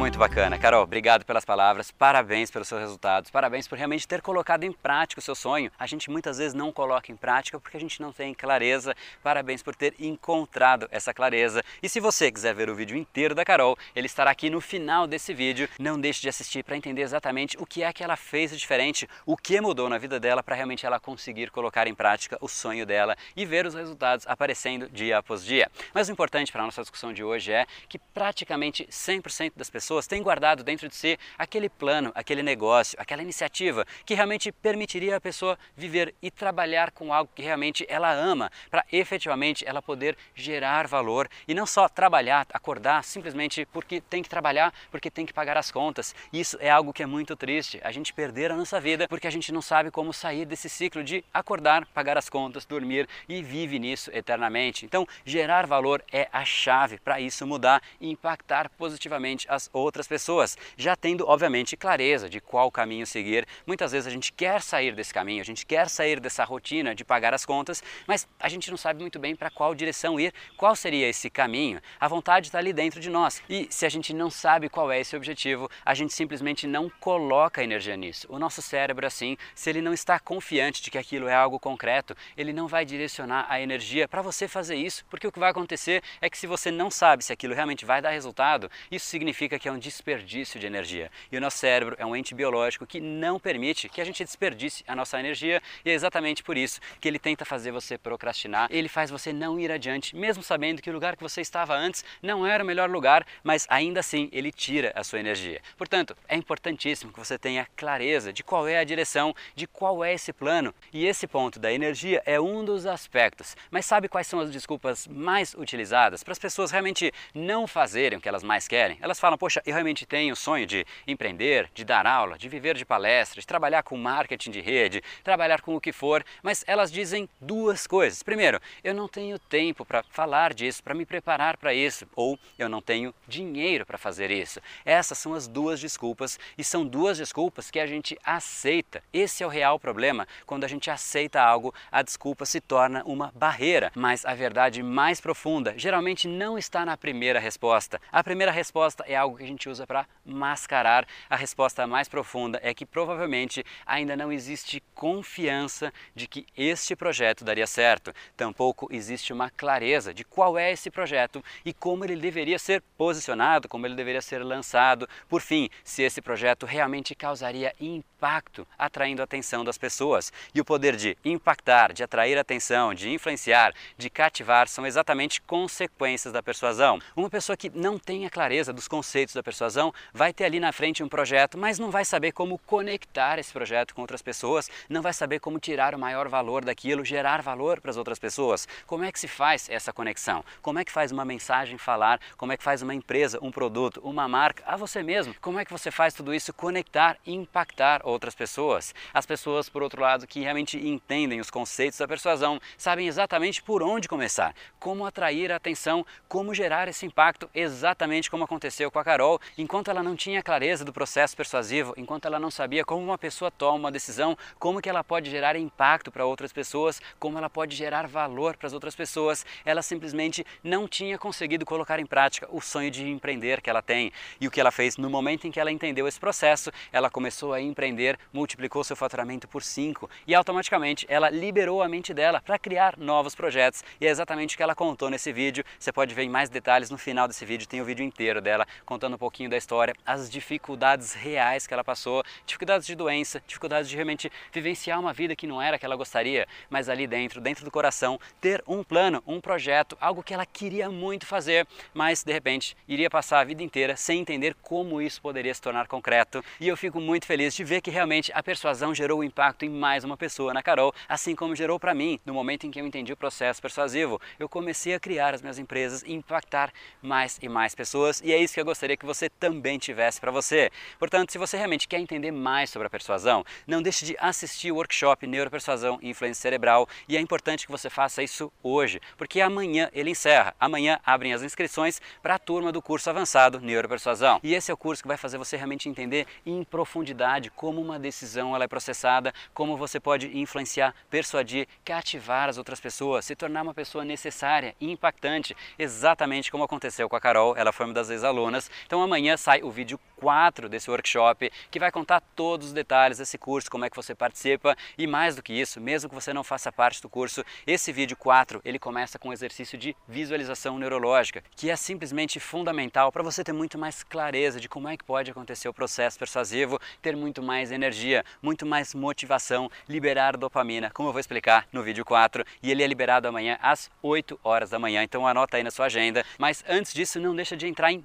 Muito 0.00 0.18
bacana. 0.18 0.58
Carol, 0.58 0.82
obrigado 0.82 1.26
pelas 1.26 1.44
palavras, 1.44 1.90
parabéns 1.90 2.50
pelos 2.50 2.66
seus 2.66 2.80
resultados, 2.80 3.30
parabéns 3.30 3.68
por 3.68 3.76
realmente 3.76 4.08
ter 4.08 4.22
colocado 4.22 4.64
em 4.64 4.72
prática 4.72 5.18
o 5.18 5.22
seu 5.22 5.34
sonho. 5.34 5.70
A 5.78 5.86
gente 5.86 6.10
muitas 6.10 6.38
vezes 6.38 6.54
não 6.54 6.72
coloca 6.72 7.12
em 7.12 7.16
prática 7.16 7.60
porque 7.60 7.76
a 7.76 7.80
gente 7.80 8.00
não 8.00 8.10
tem 8.10 8.32
clareza. 8.32 8.96
Parabéns 9.22 9.62
por 9.62 9.76
ter 9.76 9.94
encontrado 9.98 10.88
essa 10.90 11.12
clareza. 11.12 11.62
E 11.82 11.88
se 11.88 12.00
você 12.00 12.32
quiser 12.32 12.54
ver 12.54 12.70
o 12.70 12.74
vídeo 12.74 12.96
inteiro 12.96 13.34
da 13.34 13.44
Carol, 13.44 13.76
ele 13.94 14.06
estará 14.06 14.30
aqui 14.30 14.48
no 14.48 14.58
final 14.58 15.06
desse 15.06 15.34
vídeo. 15.34 15.68
Não 15.78 16.00
deixe 16.00 16.22
de 16.22 16.30
assistir 16.30 16.64
para 16.64 16.78
entender 16.78 17.02
exatamente 17.02 17.58
o 17.60 17.66
que 17.66 17.82
é 17.82 17.92
que 17.92 18.02
ela 18.02 18.16
fez 18.16 18.58
diferente, 18.58 19.06
o 19.26 19.36
que 19.36 19.60
mudou 19.60 19.90
na 19.90 19.98
vida 19.98 20.18
dela 20.18 20.42
para 20.42 20.56
realmente 20.56 20.86
ela 20.86 20.98
conseguir 20.98 21.50
colocar 21.50 21.86
em 21.86 21.94
prática 21.94 22.38
o 22.40 22.48
sonho 22.48 22.86
dela 22.86 23.14
e 23.36 23.44
ver 23.44 23.66
os 23.66 23.74
resultados 23.74 24.26
aparecendo 24.26 24.88
dia 24.88 25.18
após 25.18 25.44
dia. 25.44 25.70
Mas 25.92 26.08
o 26.08 26.12
importante 26.12 26.50
para 26.50 26.62
a 26.62 26.64
nossa 26.64 26.80
discussão 26.80 27.12
de 27.12 27.22
hoje 27.22 27.52
é 27.52 27.66
que 27.86 27.98
praticamente 27.98 28.86
100% 28.86 29.52
das 29.54 29.68
pessoas 29.68 29.89
pessoas 29.90 30.06
têm 30.06 30.22
guardado 30.22 30.62
dentro 30.62 30.88
de 30.88 30.94
si 30.94 31.18
aquele 31.36 31.68
plano, 31.68 32.12
aquele 32.14 32.44
negócio, 32.44 32.96
aquela 33.00 33.22
iniciativa 33.22 33.84
que 34.06 34.14
realmente 34.14 34.52
permitiria 34.52 35.16
a 35.16 35.20
pessoa 35.20 35.58
viver 35.76 36.14
e 36.22 36.30
trabalhar 36.30 36.92
com 36.92 37.12
algo 37.12 37.28
que 37.34 37.42
realmente 37.42 37.84
ela 37.88 38.12
ama, 38.12 38.52
para 38.70 38.84
efetivamente 38.92 39.66
ela 39.66 39.82
poder 39.82 40.16
gerar 40.32 40.86
valor 40.86 41.28
e 41.48 41.54
não 41.54 41.66
só 41.66 41.88
trabalhar, 41.88 42.46
acordar 42.54 43.02
simplesmente 43.02 43.66
porque 43.72 44.00
tem 44.00 44.22
que 44.22 44.28
trabalhar, 44.28 44.72
porque 44.92 45.10
tem 45.10 45.26
que 45.26 45.32
pagar 45.32 45.56
as 45.56 45.72
contas. 45.72 46.14
Isso 46.32 46.56
é 46.60 46.70
algo 46.70 46.92
que 46.92 47.02
é 47.02 47.06
muito 47.06 47.34
triste, 47.34 47.80
a 47.82 47.90
gente 47.90 48.12
perder 48.12 48.52
a 48.52 48.56
nossa 48.56 48.80
vida 48.80 49.08
porque 49.08 49.26
a 49.26 49.30
gente 49.30 49.50
não 49.50 49.60
sabe 49.60 49.90
como 49.90 50.12
sair 50.12 50.44
desse 50.44 50.68
ciclo 50.68 51.02
de 51.02 51.24
acordar, 51.34 51.84
pagar 51.86 52.16
as 52.16 52.28
contas, 52.28 52.64
dormir 52.64 53.08
e 53.28 53.42
vive 53.42 53.80
nisso 53.80 54.08
eternamente. 54.14 54.86
Então, 54.86 55.04
gerar 55.24 55.66
valor 55.66 56.00
é 56.12 56.28
a 56.32 56.44
chave 56.44 57.00
para 57.00 57.20
isso 57.20 57.44
mudar 57.44 57.82
e 58.00 58.08
impactar 58.08 58.70
positivamente 58.78 59.46
as 59.50 59.68
outras 59.72 59.79
pessoas, 60.08 60.58
já 60.76 60.96
tendo, 60.96 61.26
obviamente, 61.26 61.76
clareza 61.76 62.28
de 62.28 62.40
qual 62.40 62.70
caminho 62.70 63.06
seguir. 63.06 63.46
Muitas 63.66 63.92
vezes 63.92 64.06
a 64.06 64.10
gente 64.10 64.32
quer 64.32 64.60
sair 64.60 64.94
desse 64.94 65.14
caminho, 65.14 65.40
a 65.40 65.44
gente 65.44 65.64
quer 65.64 65.88
sair 65.88 66.20
dessa 66.20 66.44
rotina 66.44 66.94
de 66.94 67.04
pagar 67.04 67.32
as 67.32 67.46
contas, 67.46 67.82
mas 68.06 68.26
a 68.38 68.48
gente 68.48 68.70
não 68.70 68.76
sabe 68.76 69.00
muito 69.00 69.18
bem 69.18 69.36
para 69.36 69.50
qual 69.50 69.74
direção 69.74 70.18
ir, 70.18 70.34
qual 70.56 70.74
seria 70.74 71.08
esse 71.08 71.30
caminho. 71.30 71.80
A 71.98 72.08
vontade 72.08 72.48
está 72.48 72.58
ali 72.58 72.72
dentro 72.72 73.00
de 73.00 73.08
nós 73.08 73.42
e 73.48 73.68
se 73.70 73.86
a 73.86 73.88
gente 73.88 74.12
não 74.12 74.30
sabe 74.30 74.68
qual 74.68 74.90
é 74.90 75.00
esse 75.00 75.16
objetivo, 75.16 75.70
a 75.84 75.94
gente 75.94 76.12
simplesmente 76.12 76.66
não 76.66 76.90
coloca 77.00 77.62
energia 77.62 77.96
nisso. 77.96 78.26
O 78.28 78.38
nosso 78.38 78.60
cérebro, 78.60 79.06
assim, 79.06 79.36
se 79.54 79.70
ele 79.70 79.80
não 79.80 79.92
está 79.92 80.18
confiante 80.18 80.82
de 80.82 80.90
que 80.90 80.98
aquilo 80.98 81.28
é 81.28 81.34
algo 81.34 81.58
concreto, 81.58 82.16
ele 82.36 82.52
não 82.52 82.66
vai 82.66 82.84
direcionar 82.84 83.46
a 83.48 83.60
energia 83.60 84.08
para 84.08 84.22
você 84.22 84.48
fazer 84.48 84.76
isso, 84.76 85.04
porque 85.08 85.26
o 85.26 85.32
que 85.32 85.38
vai 85.38 85.50
acontecer 85.50 86.02
é 86.20 86.28
que 86.28 86.38
se 86.38 86.46
você 86.46 86.70
não 86.70 86.90
sabe 86.90 87.24
se 87.24 87.32
aquilo 87.32 87.54
realmente 87.54 87.84
vai 87.84 88.02
dar 88.02 88.10
resultado, 88.10 88.70
isso 88.90 89.06
significa 89.06 89.58
que 89.58 89.68
é 89.70 89.72
um 89.72 89.78
desperdício 89.78 90.60
de 90.60 90.66
energia. 90.66 91.10
E 91.30 91.36
o 91.36 91.40
nosso 91.40 91.58
cérebro 91.58 91.96
é 91.98 92.04
um 92.04 92.14
ente 92.14 92.34
biológico 92.34 92.86
que 92.86 93.00
não 93.00 93.38
permite 93.38 93.88
que 93.88 94.00
a 94.00 94.04
gente 94.04 94.22
desperdice 94.24 94.84
a 94.86 94.94
nossa 94.94 95.18
energia 95.18 95.62
e 95.84 95.90
é 95.90 95.94
exatamente 95.94 96.42
por 96.42 96.56
isso 96.56 96.80
que 97.00 97.08
ele 97.08 97.18
tenta 97.18 97.44
fazer 97.44 97.70
você 97.70 97.96
procrastinar, 97.96 98.68
ele 98.70 98.88
faz 98.88 99.10
você 99.10 99.32
não 99.32 99.58
ir 99.58 99.70
adiante, 99.70 100.14
mesmo 100.14 100.42
sabendo 100.42 100.82
que 100.82 100.90
o 100.90 100.92
lugar 100.92 101.16
que 101.16 101.22
você 101.22 101.40
estava 101.40 101.74
antes 101.74 102.04
não 102.22 102.46
era 102.46 102.62
o 102.62 102.66
melhor 102.66 102.90
lugar, 102.90 103.26
mas 103.42 103.66
ainda 103.70 104.00
assim 104.00 104.28
ele 104.32 104.52
tira 104.52 104.92
a 104.94 105.04
sua 105.04 105.20
energia. 105.20 105.60
Portanto, 105.76 106.16
é 106.28 106.36
importantíssimo 106.36 107.12
que 107.12 107.18
você 107.18 107.38
tenha 107.38 107.66
clareza 107.76 108.32
de 108.32 108.42
qual 108.42 108.66
é 108.66 108.78
a 108.78 108.84
direção, 108.84 109.34
de 109.54 109.66
qual 109.66 110.04
é 110.04 110.12
esse 110.12 110.32
plano. 110.32 110.74
E 110.92 111.06
esse 111.06 111.26
ponto 111.26 111.58
da 111.58 111.72
energia 111.72 112.22
é 112.26 112.40
um 112.40 112.64
dos 112.64 112.86
aspectos. 112.86 113.56
Mas 113.70 113.86
sabe 113.86 114.08
quais 114.08 114.26
são 114.26 114.40
as 114.40 114.50
desculpas 114.50 115.06
mais 115.06 115.54
utilizadas 115.54 116.22
para 116.22 116.32
as 116.32 116.38
pessoas 116.38 116.70
realmente 116.70 117.12
não 117.34 117.66
fazerem 117.66 118.18
o 118.18 118.20
que 118.20 118.28
elas 118.28 118.42
mais 118.42 118.66
querem? 118.66 118.98
Elas 119.00 119.20
falam, 119.20 119.38
poxa, 119.38 119.59
eu 119.64 119.72
realmente 119.72 120.06
tenho 120.06 120.32
o 120.32 120.36
sonho 120.36 120.66
de 120.66 120.84
empreender, 121.06 121.70
de 121.74 121.84
dar 121.84 122.06
aula, 122.06 122.38
de 122.38 122.48
viver 122.48 122.76
de 122.76 122.84
palestras, 122.84 123.42
de 123.42 123.46
trabalhar 123.46 123.82
com 123.82 123.96
marketing 123.96 124.50
de 124.50 124.60
rede, 124.60 125.02
trabalhar 125.22 125.60
com 125.60 125.74
o 125.74 125.80
que 125.80 125.92
for, 125.92 126.24
mas 126.42 126.64
elas 126.66 126.90
dizem 126.90 127.28
duas 127.40 127.86
coisas. 127.86 128.22
Primeiro, 128.22 128.60
eu 128.82 128.94
não 128.94 129.08
tenho 129.08 129.38
tempo 129.38 129.84
para 129.84 130.02
falar 130.02 130.54
disso, 130.54 130.82
para 130.82 130.94
me 130.94 131.06
preparar 131.06 131.56
para 131.56 131.74
isso, 131.74 132.06
ou 132.14 132.38
eu 132.58 132.68
não 132.68 132.80
tenho 132.80 133.14
dinheiro 133.26 133.84
para 133.84 133.98
fazer 133.98 134.30
isso. 134.30 134.60
Essas 134.84 135.18
são 135.18 135.34
as 135.34 135.46
duas 135.46 135.80
desculpas 135.80 136.38
e 136.56 136.64
são 136.64 136.86
duas 136.86 137.18
desculpas 137.18 137.70
que 137.70 137.80
a 137.80 137.86
gente 137.86 138.18
aceita. 138.24 139.02
Esse 139.12 139.42
é 139.42 139.46
o 139.46 139.50
real 139.50 139.78
problema. 139.78 140.26
Quando 140.46 140.64
a 140.64 140.68
gente 140.68 140.90
aceita 140.90 141.40
algo, 141.40 141.74
a 141.90 142.02
desculpa 142.02 142.46
se 142.46 142.60
torna 142.60 143.02
uma 143.04 143.32
barreira, 143.34 143.90
mas 143.94 144.24
a 144.24 144.34
verdade 144.34 144.82
mais 144.82 145.20
profunda 145.20 145.74
geralmente 145.76 146.28
não 146.28 146.56
está 146.56 146.84
na 146.84 146.96
primeira 146.96 147.38
resposta. 147.38 148.00
A 148.10 148.22
primeira 148.22 148.52
resposta 148.52 149.04
é 149.06 149.16
algo 149.16 149.36
que 149.36 149.49
gente 149.50 149.68
usa 149.68 149.86
para 149.86 150.06
mascarar. 150.24 151.06
A 151.28 151.36
resposta 151.36 151.86
mais 151.86 152.08
profunda 152.08 152.58
é 152.62 152.72
que 152.72 152.86
provavelmente 152.86 153.64
ainda 153.84 154.16
não 154.16 154.32
existe 154.32 154.82
confiança 154.94 155.92
de 156.14 156.26
que 156.26 156.46
este 156.56 156.96
projeto 156.96 157.44
daria 157.44 157.66
certo. 157.66 158.12
Tampouco 158.36 158.88
existe 158.90 159.32
uma 159.32 159.50
clareza 159.50 160.14
de 160.14 160.24
qual 160.24 160.58
é 160.58 160.72
esse 160.72 160.90
projeto 160.90 161.44
e 161.64 161.72
como 161.72 162.04
ele 162.04 162.16
deveria 162.16 162.58
ser 162.58 162.82
posicionado, 162.96 163.68
como 163.68 163.86
ele 163.86 163.94
deveria 163.94 164.22
ser 164.22 164.42
lançado. 164.42 165.08
Por 165.28 165.40
fim, 165.40 165.68
se 165.84 166.02
esse 166.02 166.20
projeto 166.20 166.66
realmente 166.66 167.14
causaria 167.14 167.74
impacto, 167.80 168.66
atraindo 168.78 169.22
a 169.22 169.24
atenção 169.24 169.64
das 169.64 169.78
pessoas. 169.78 170.32
E 170.54 170.60
o 170.60 170.64
poder 170.64 170.96
de 170.96 171.16
impactar, 171.24 171.92
de 171.92 172.02
atrair 172.02 172.38
atenção, 172.38 172.94
de 172.94 173.10
influenciar, 173.10 173.74
de 173.96 174.10
cativar 174.10 174.68
são 174.68 174.86
exatamente 174.86 175.40
consequências 175.42 176.32
da 176.32 176.42
persuasão. 176.42 176.98
Uma 177.16 177.30
pessoa 177.30 177.56
que 177.56 177.70
não 177.70 177.98
tem 177.98 178.26
a 178.26 178.30
clareza 178.30 178.72
dos 178.72 178.88
conceitos 178.88 179.36
da 179.40 179.42
persuasão 179.42 179.92
vai 180.12 180.32
ter 180.32 180.44
ali 180.44 180.60
na 180.60 180.72
frente 180.72 181.02
um 181.02 181.08
projeto, 181.08 181.58
mas 181.58 181.78
não 181.78 181.90
vai 181.90 182.04
saber 182.04 182.32
como 182.32 182.58
conectar 182.58 183.38
esse 183.38 183.52
projeto 183.52 183.94
com 183.94 184.02
outras 184.02 184.22
pessoas, 184.22 184.70
não 184.88 185.02
vai 185.02 185.12
saber 185.12 185.40
como 185.40 185.58
tirar 185.58 185.94
o 185.94 185.98
maior 185.98 186.28
valor 186.28 186.64
daquilo, 186.64 187.04
gerar 187.04 187.42
valor 187.42 187.80
para 187.80 187.90
as 187.90 187.96
outras 187.96 188.18
pessoas. 188.18 188.68
Como 188.86 189.04
é 189.04 189.10
que 189.10 189.18
se 189.18 189.28
faz 189.28 189.68
essa 189.68 189.92
conexão? 189.92 190.44
Como 190.60 190.78
é 190.78 190.84
que 190.84 190.92
faz 190.92 191.10
uma 191.10 191.24
mensagem 191.24 191.78
falar? 191.78 192.20
Como 192.36 192.52
é 192.52 192.56
que 192.56 192.62
faz 192.62 192.82
uma 192.82 192.94
empresa, 192.94 193.38
um 193.42 193.50
produto, 193.50 194.00
uma 194.04 194.28
marca 194.28 194.62
a 194.66 194.76
você 194.76 195.02
mesmo? 195.02 195.34
Como 195.40 195.58
é 195.58 195.64
que 195.64 195.72
você 195.72 195.90
faz 195.90 196.14
tudo 196.14 196.34
isso 196.34 196.52
conectar 196.52 197.16
e 197.24 197.32
impactar 197.32 198.02
outras 198.04 198.34
pessoas? 198.34 198.94
As 199.12 199.26
pessoas, 199.26 199.68
por 199.68 199.82
outro 199.82 200.02
lado, 200.02 200.26
que 200.26 200.40
realmente 200.40 200.76
entendem 200.76 201.40
os 201.40 201.50
conceitos 201.50 201.98
da 201.98 202.08
persuasão, 202.08 202.60
sabem 202.76 203.06
exatamente 203.06 203.62
por 203.62 203.82
onde 203.82 204.08
começar, 204.08 204.54
como 204.78 205.06
atrair 205.06 205.52
a 205.52 205.56
atenção, 205.56 206.04
como 206.28 206.54
gerar 206.54 206.88
esse 206.88 207.06
impacto, 207.06 207.48
exatamente 207.54 208.30
como 208.30 208.44
aconteceu 208.44 208.90
com 208.90 208.98
a 208.98 209.04
Carol, 209.04 209.29
enquanto 209.58 209.90
ela 209.90 210.02
não 210.02 210.16
tinha 210.16 210.42
clareza 210.42 210.84
do 210.84 210.92
processo 210.92 211.36
persuasivo, 211.36 211.92
enquanto 211.96 212.24
ela 212.24 212.38
não 212.38 212.50
sabia 212.50 212.84
como 212.84 213.04
uma 213.04 213.18
pessoa 213.18 213.50
toma 213.50 213.76
uma 213.76 213.92
decisão, 213.92 214.36
como 214.58 214.80
que 214.80 214.88
ela 214.88 215.04
pode 215.04 215.30
gerar 215.30 215.56
impacto 215.56 216.10
para 216.10 216.24
outras 216.24 216.52
pessoas, 216.52 217.02
como 217.18 217.36
ela 217.36 217.50
pode 217.50 217.76
gerar 217.76 218.06
valor 218.06 218.56
para 218.56 218.66
as 218.66 218.72
outras 218.72 218.96
pessoas, 218.96 219.44
ela 219.64 219.82
simplesmente 219.82 220.44
não 220.64 220.88
tinha 220.88 221.18
conseguido 221.18 221.66
colocar 221.66 222.00
em 222.00 222.06
prática 222.06 222.48
o 222.50 222.60
sonho 222.60 222.90
de 222.90 223.06
empreender 223.06 223.60
que 223.60 223.68
ela 223.68 223.82
tem. 223.82 224.12
E 224.40 224.48
o 224.48 224.50
que 224.50 224.60
ela 224.60 224.70
fez 224.70 224.96
no 224.96 225.10
momento 225.10 225.46
em 225.46 225.50
que 225.50 225.60
ela 225.60 225.70
entendeu 225.70 226.08
esse 226.08 226.18
processo, 226.18 226.70
ela 226.92 227.10
começou 227.10 227.52
a 227.52 227.60
empreender, 227.60 228.18
multiplicou 228.32 228.82
seu 228.82 228.96
faturamento 228.96 229.46
por 229.46 229.62
5 229.62 230.08
e 230.26 230.34
automaticamente 230.34 231.06
ela 231.08 231.28
liberou 231.28 231.82
a 231.82 231.88
mente 231.88 232.14
dela 232.14 232.40
para 232.40 232.58
criar 232.58 232.96
novos 232.96 233.34
projetos. 233.34 233.82
E 234.00 234.06
é 234.06 234.10
exatamente 234.10 234.54
o 234.54 234.56
que 234.56 234.62
ela 234.62 234.74
contou 234.74 235.10
nesse 235.10 235.32
vídeo. 235.32 235.64
Você 235.78 235.92
pode 235.92 236.14
ver 236.14 236.22
em 236.22 236.28
mais 236.28 236.48
detalhes 236.48 236.90
no 236.90 236.98
final 236.98 237.26
desse 237.28 237.44
vídeo, 237.44 237.68
tem 237.68 237.80
o 237.80 237.84
vídeo 237.84 238.04
inteiro 238.04 238.40
dela 238.40 238.66
contando 238.84 239.09
um 239.14 239.18
pouquinho 239.18 239.50
da 239.50 239.56
história, 239.56 239.94
as 240.04 240.30
dificuldades 240.30 241.12
reais 241.14 241.66
que 241.66 241.74
ela 241.74 241.84
passou, 241.84 242.22
dificuldades 242.46 242.86
de 242.86 242.94
doença, 242.94 243.42
dificuldades 243.46 243.88
de 243.88 243.96
realmente 243.96 244.30
vivenciar 244.52 244.98
uma 244.98 245.12
vida 245.12 245.36
que 245.36 245.46
não 245.46 245.60
era 245.60 245.78
que 245.78 245.84
ela 245.84 245.96
gostaria, 245.96 246.46
mas 246.68 246.88
ali 246.88 247.06
dentro, 247.06 247.40
dentro 247.40 247.64
do 247.64 247.70
coração, 247.70 248.18
ter 248.40 248.62
um 248.66 248.82
plano, 248.82 249.22
um 249.26 249.40
projeto, 249.40 249.96
algo 250.00 250.22
que 250.22 250.34
ela 250.34 250.46
queria 250.46 250.90
muito 250.90 251.26
fazer, 251.26 251.66
mas 251.94 252.22
de 252.22 252.32
repente 252.32 252.76
iria 252.86 253.10
passar 253.10 253.40
a 253.40 253.44
vida 253.44 253.62
inteira 253.62 253.96
sem 253.96 254.20
entender 254.20 254.54
como 254.62 255.00
isso 255.00 255.20
poderia 255.20 255.54
se 255.54 255.60
tornar 255.60 255.86
concreto. 255.86 256.44
E 256.60 256.68
eu 256.68 256.76
fico 256.76 257.00
muito 257.00 257.26
feliz 257.26 257.54
de 257.54 257.64
ver 257.64 257.80
que 257.80 257.90
realmente 257.90 258.30
a 258.34 258.42
persuasão 258.42 258.94
gerou 258.94 259.24
impacto 259.24 259.64
em 259.64 259.70
mais 259.70 260.04
uma 260.04 260.16
pessoa, 260.16 260.52
na 260.52 260.62
Carol, 260.62 260.94
assim 261.08 261.34
como 261.34 261.56
gerou 261.56 261.78
para 261.78 261.94
mim 261.94 262.18
no 262.24 262.34
momento 262.34 262.66
em 262.66 262.70
que 262.70 262.80
eu 262.80 262.86
entendi 262.86 263.12
o 263.12 263.16
processo 263.16 263.60
persuasivo. 263.60 264.20
Eu 264.38 264.48
comecei 264.48 264.94
a 264.94 265.00
criar 265.00 265.34
as 265.34 265.42
minhas 265.42 265.58
empresas 265.58 266.02
e 266.02 266.12
impactar 266.12 266.72
mais 267.02 267.38
e 267.42 267.48
mais 267.48 267.74
pessoas, 267.74 268.20
e 268.24 268.32
é 268.32 268.38
isso 268.38 268.54
que 268.54 268.60
eu 268.60 268.64
gostaria 268.64 268.96
que 269.00 269.06
você 269.06 269.28
também 269.28 269.78
tivesse 269.78 270.20
para 270.20 270.30
você. 270.30 270.70
Portanto, 270.98 271.32
se 271.32 271.38
você 271.38 271.56
realmente 271.56 271.88
quer 271.88 271.98
entender 271.98 272.30
mais 272.30 272.70
sobre 272.70 272.86
a 272.86 272.90
persuasão, 272.90 273.44
não 273.66 273.82
deixe 273.82 274.04
de 274.04 274.16
assistir 274.20 274.70
o 274.70 274.76
workshop 274.76 275.26
Neuropersuasão 275.26 275.98
e 276.02 276.10
Influência 276.10 276.42
Cerebral 276.42 276.86
e 277.08 277.16
é 277.16 277.20
importante 277.20 277.66
que 277.66 277.72
você 277.72 277.88
faça 277.90 278.22
isso 278.22 278.52
hoje, 278.62 279.00
porque 279.16 279.40
amanhã 279.40 279.88
ele 279.92 280.10
encerra. 280.10 280.54
Amanhã 280.60 281.00
abrem 281.04 281.32
as 281.32 281.42
inscrições 281.42 282.00
para 282.22 282.34
a 282.34 282.38
turma 282.38 282.70
do 282.70 282.82
curso 282.82 283.08
avançado 283.10 283.60
Neuropersuasão. 283.60 284.38
E 284.42 284.54
esse 284.54 284.70
é 284.70 284.74
o 284.74 284.76
curso 284.76 285.02
que 285.02 285.08
vai 285.08 285.16
fazer 285.16 285.38
você 285.38 285.56
realmente 285.56 285.88
entender 285.88 286.26
em 286.44 286.62
profundidade 286.62 287.50
como 287.50 287.80
uma 287.80 287.98
decisão 287.98 288.54
ela 288.54 288.64
é 288.64 288.68
processada, 288.68 289.32
como 289.54 289.76
você 289.76 289.98
pode 289.98 290.36
influenciar, 290.38 290.94
persuadir, 291.08 291.66
cativar 291.84 292.48
as 292.48 292.58
outras 292.58 292.78
pessoas, 292.78 293.24
se 293.24 293.34
tornar 293.34 293.62
uma 293.62 293.74
pessoa 293.74 294.04
necessária 294.04 294.74
e 294.80 294.90
impactante, 294.90 295.56
exatamente 295.78 296.50
como 296.50 296.64
aconteceu 296.64 297.08
com 297.08 297.16
a 297.16 297.20
Carol. 297.20 297.56
Ela 297.56 297.72
foi 297.72 297.86
uma 297.86 297.94
das 297.94 298.10
ex-alunas 298.10 298.70
Então 298.90 299.02
amanhã 299.02 299.36
sai 299.36 299.62
o 299.62 299.70
vídeo 299.70 300.00
4 300.16 300.68
desse 300.68 300.90
workshop, 300.90 301.50
que 301.70 301.78
vai 301.78 301.92
contar 301.92 302.20
todos 302.20 302.66
os 302.66 302.72
detalhes 302.72 303.18
desse 303.18 303.38
curso, 303.38 303.70
como 303.70 303.84
é 303.84 303.90
que 303.90 303.94
você 303.94 304.16
participa 304.16 304.76
e 304.98 305.06
mais 305.06 305.36
do 305.36 305.42
que 305.42 305.52
isso, 305.52 305.80
mesmo 305.80 306.08
que 306.08 306.14
você 306.14 306.32
não 306.32 306.42
faça 306.42 306.72
parte 306.72 307.00
do 307.00 307.08
curso, 307.08 307.44
esse 307.64 307.92
vídeo 307.92 308.16
4, 308.16 308.60
ele 308.64 308.80
começa 308.80 309.16
com 309.16 309.28
um 309.30 309.32
exercício 309.32 309.78
de 309.78 309.96
visualização 310.06 310.76
neurológica, 310.76 311.42
que 311.56 311.70
é 311.70 311.76
simplesmente 311.76 312.38
fundamental 312.40 313.10
para 313.10 313.22
você 313.22 313.42
ter 313.44 313.52
muito 313.52 313.78
mais 313.78 314.02
clareza 314.02 314.60
de 314.60 314.68
como 314.68 314.88
é 314.88 314.96
que 314.96 315.04
pode 315.04 315.30
acontecer 315.30 315.68
o 315.68 315.72
processo 315.72 316.18
persuasivo, 316.18 316.78
ter 317.00 317.16
muito 317.16 317.42
mais 317.42 317.70
energia, 317.70 318.24
muito 318.42 318.66
mais 318.66 318.92
motivação, 318.92 319.70
liberar 319.88 320.36
dopamina, 320.36 320.90
como 320.90 321.08
eu 321.08 321.12
vou 321.12 321.20
explicar 321.20 321.66
no 321.72 321.82
vídeo 321.82 322.04
4, 322.04 322.44
e 322.62 322.70
ele 322.70 322.82
é 322.82 322.86
liberado 322.86 323.28
amanhã 323.28 323.56
às 323.62 323.88
8 324.02 324.38
horas 324.44 324.70
da 324.70 324.78
manhã, 324.78 325.02
então 325.02 325.26
anota 325.26 325.56
aí 325.56 325.62
na 325.62 325.70
sua 325.70 325.86
agenda. 325.86 326.24
Mas 326.36 326.64
antes 326.68 326.92
disso, 326.92 327.20
não 327.20 327.34
deixa 327.34 327.56
de 327.56 327.66
entrar 327.66 327.92
em 327.92 328.04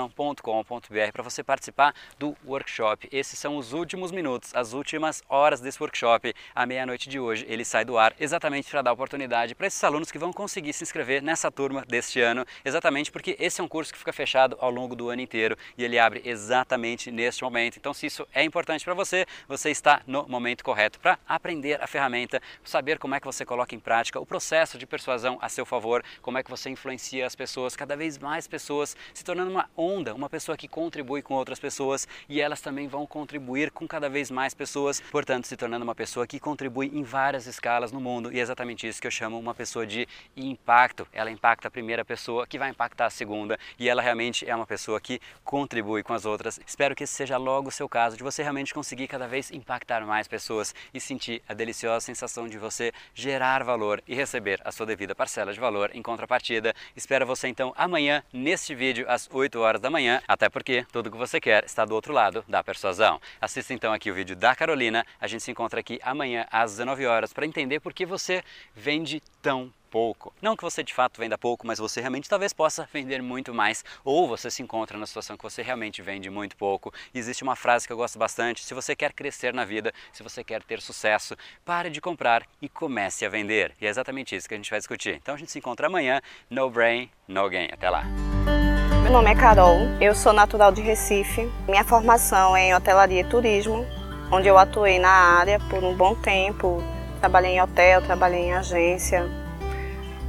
neuropersuasão.com.br 0.00 1.12
para 1.12 1.22
você 1.22 1.42
participar 1.42 1.94
do 2.18 2.36
workshop. 2.46 3.08
Esses 3.12 3.38
são 3.38 3.56
os 3.56 3.72
últimos 3.72 4.10
minutos, 4.10 4.54
as 4.54 4.72
últimas 4.72 5.22
horas 5.28 5.60
desse 5.60 5.82
workshop. 5.82 6.32
À 6.54 6.64
meia-noite 6.64 7.08
de 7.08 7.18
hoje 7.18 7.44
ele 7.48 7.64
sai 7.64 7.84
do 7.84 7.98
ar 7.98 8.14
exatamente 8.18 8.70
para 8.70 8.82
dar 8.82 8.92
oportunidade 8.92 9.54
para 9.54 9.66
esses 9.66 9.82
alunos 9.84 10.10
que 10.10 10.18
vão 10.18 10.32
conseguir 10.32 10.72
se 10.72 10.84
inscrever 10.84 11.22
nessa 11.22 11.50
turma 11.50 11.84
deste 11.86 12.20
ano, 12.20 12.44
exatamente 12.64 13.10
porque 13.10 13.36
esse 13.38 13.60
é 13.60 13.64
um 13.64 13.68
curso 13.68 13.92
que 13.92 13.98
fica 13.98 14.12
fechado 14.12 14.56
ao 14.60 14.70
longo 14.70 14.94
do 14.94 15.10
ano 15.10 15.20
inteiro 15.20 15.56
e 15.76 15.84
ele 15.84 15.98
abre 15.98 16.22
exatamente 16.24 17.10
neste 17.10 17.42
momento. 17.42 17.76
Então, 17.76 17.92
se 17.92 18.06
isso 18.06 18.26
é 18.32 18.42
importante 18.44 18.84
para 18.84 18.94
você, 18.94 19.26
você 19.48 19.70
está 19.70 20.02
no 20.06 20.26
momento 20.28 20.64
correto 20.64 20.98
para 21.00 21.18
aprender 21.26 21.82
a 21.82 21.86
ferramenta, 21.86 22.40
saber 22.64 22.98
como 22.98 23.14
é 23.14 23.20
que 23.20 23.26
você 23.26 23.44
coloca 23.44 23.74
em 23.74 23.80
prática 23.80 24.20
o 24.20 24.26
processo 24.26 24.78
de 24.78 24.86
persuasão 24.86 25.38
a 25.40 25.48
seu 25.48 25.66
favor, 25.66 26.04
como 26.22 26.38
é 26.38 26.42
que 26.42 26.50
você 26.50 26.70
influencia 26.70 27.26
as 27.26 27.34
pessoas, 27.34 27.76
cada 27.76 27.96
vez 27.96 28.18
mais 28.18 28.46
pessoas, 28.46 28.96
se 29.12 29.24
tornando 29.24 29.50
uma 29.50 29.68
onda, 29.90 30.14
uma 30.14 30.28
pessoa 30.28 30.56
que 30.56 30.68
contribui 30.68 31.22
com 31.22 31.34
outras 31.34 31.58
pessoas 31.58 32.06
e 32.28 32.40
elas 32.40 32.60
também 32.60 32.86
vão 32.86 33.06
contribuir 33.06 33.70
com 33.70 33.86
cada 33.86 34.08
vez 34.08 34.30
mais 34.30 34.54
pessoas, 34.54 35.00
portanto, 35.00 35.46
se 35.46 35.56
tornando 35.56 35.84
uma 35.84 35.94
pessoa 35.94 36.26
que 36.26 36.38
contribui 36.38 36.90
em 36.94 37.02
várias 37.02 37.46
escalas 37.46 37.90
no 37.92 38.00
mundo. 38.00 38.32
E 38.32 38.38
é 38.38 38.42
exatamente 38.42 38.86
isso 38.86 39.00
que 39.00 39.06
eu 39.06 39.10
chamo 39.10 39.38
uma 39.38 39.54
pessoa 39.54 39.86
de 39.86 40.06
impacto. 40.36 41.06
Ela 41.12 41.30
impacta 41.30 41.68
a 41.68 41.70
primeira 41.70 42.04
pessoa, 42.04 42.46
que 42.46 42.58
vai 42.58 42.70
impactar 42.70 43.06
a 43.06 43.10
segunda, 43.10 43.58
e 43.78 43.88
ela 43.88 44.02
realmente 44.02 44.48
é 44.48 44.54
uma 44.54 44.66
pessoa 44.66 45.00
que 45.00 45.20
contribui 45.44 46.02
com 46.02 46.14
as 46.14 46.24
outras. 46.24 46.60
Espero 46.66 46.94
que 46.94 47.04
esse 47.04 47.12
seja 47.12 47.36
logo 47.36 47.68
o 47.68 47.72
seu 47.72 47.88
caso, 47.88 48.16
de 48.16 48.22
você 48.22 48.42
realmente 48.42 48.72
conseguir 48.72 49.08
cada 49.08 49.26
vez 49.26 49.50
impactar 49.50 50.06
mais 50.06 50.28
pessoas 50.28 50.74
e 50.94 51.00
sentir 51.00 51.42
a 51.48 51.54
deliciosa 51.54 52.06
sensação 52.06 52.48
de 52.48 52.58
você 52.58 52.92
gerar 53.14 53.64
valor 53.64 54.02
e 54.06 54.14
receber 54.14 54.60
a 54.64 54.72
sua 54.72 54.86
devida 54.86 55.14
parcela 55.14 55.52
de 55.52 55.60
valor 55.60 55.90
em 55.94 56.02
contrapartida. 56.02 56.74
Espero 56.96 57.26
você 57.26 57.48
então 57.48 57.72
amanhã 57.76 58.22
neste 58.32 58.74
vídeo 58.74 59.04
às 59.08 59.28
8 59.30 59.58
horas 59.58 59.79
da 59.80 59.90
manhã, 59.90 60.22
até 60.28 60.48
porque 60.48 60.86
tudo 60.92 61.00
tudo 61.00 61.10
que 61.10 61.16
você 61.16 61.40
quer 61.40 61.64
está 61.64 61.84
do 61.84 61.94
outro 61.94 62.12
lado 62.12 62.44
da 62.46 62.62
persuasão. 62.62 63.20
Assista 63.40 63.72
então 63.72 63.92
aqui 63.92 64.10
o 64.10 64.14
vídeo 64.14 64.36
da 64.36 64.54
Carolina. 64.54 65.04
A 65.18 65.26
gente 65.26 65.42
se 65.42 65.50
encontra 65.50 65.80
aqui 65.80 65.98
amanhã 66.02 66.46
às 66.50 66.72
19 66.72 67.06
horas 67.06 67.32
para 67.32 67.46
entender 67.46 67.80
por 67.80 67.94
que 67.94 68.04
você 68.04 68.42
vende 68.74 69.22
tão 69.40 69.72
pouco. 69.90 70.32
Não 70.40 70.54
que 70.54 70.62
você 70.62 70.82
de 70.84 70.94
fato 70.94 71.18
venda 71.18 71.38
pouco, 71.38 71.66
mas 71.66 71.78
você 71.78 72.00
realmente 72.00 72.28
talvez 72.28 72.52
possa 72.52 72.88
vender 72.92 73.22
muito 73.22 73.52
mais, 73.52 73.84
ou 74.04 74.28
você 74.28 74.50
se 74.50 74.62
encontra 74.62 74.96
na 74.96 75.06
situação 75.06 75.36
que 75.36 75.42
você 75.42 75.62
realmente 75.62 76.00
vende 76.00 76.30
muito 76.30 76.56
pouco. 76.56 76.92
E 77.12 77.18
existe 77.18 77.42
uma 77.42 77.56
frase 77.56 77.86
que 77.86 77.92
eu 77.92 77.96
gosto 77.96 78.18
bastante: 78.18 78.62
se 78.62 78.74
você 78.74 78.94
quer 78.94 79.12
crescer 79.12 79.52
na 79.54 79.64
vida, 79.64 79.92
se 80.12 80.22
você 80.22 80.44
quer 80.44 80.62
ter 80.62 80.80
sucesso, 80.80 81.34
pare 81.64 81.90
de 81.90 82.00
comprar 82.00 82.46
e 82.60 82.68
comece 82.68 83.24
a 83.24 83.28
vender. 83.28 83.74
E 83.80 83.86
é 83.86 83.88
exatamente 83.88 84.36
isso 84.36 84.46
que 84.46 84.54
a 84.54 84.56
gente 84.58 84.70
vai 84.70 84.78
discutir. 84.78 85.14
Então 85.14 85.34
a 85.34 85.38
gente 85.38 85.50
se 85.50 85.58
encontra 85.58 85.86
amanhã, 85.86 86.20
no 86.48 86.70
brain, 86.70 87.10
no 87.26 87.48
gain. 87.48 87.68
Até 87.72 87.88
lá. 87.90 88.04
Meu 89.10 89.16
nome 89.16 89.32
é 89.32 89.34
Carol, 89.34 89.76
eu 90.00 90.14
sou 90.14 90.32
natural 90.32 90.70
de 90.70 90.80
Recife. 90.80 91.50
Minha 91.66 91.82
formação 91.82 92.56
é 92.56 92.68
em 92.68 92.74
hotelaria 92.76 93.22
e 93.22 93.24
turismo, 93.24 93.84
onde 94.30 94.46
eu 94.46 94.56
atuei 94.56 95.00
na 95.00 95.10
área 95.10 95.58
por 95.68 95.82
um 95.82 95.96
bom 95.96 96.14
tempo. 96.14 96.80
Trabalhei 97.18 97.56
em 97.56 97.60
hotel, 97.60 98.02
trabalhei 98.02 98.42
em 98.42 98.52
agência, 98.54 99.28